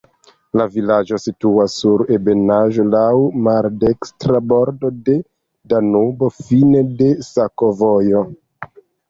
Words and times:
La 0.59 0.65
vilaĝo 0.75 1.17
situas 1.23 1.75
sur 1.81 2.01
ebenaĵo, 2.15 2.85
laŭ 2.95 3.03
maldekstra 3.49 4.41
bordo 4.53 4.91
de 5.11 5.19
Danubo, 5.75 6.33
fine 6.41 6.83
de 7.05 7.13
sakovojo. 7.31 8.25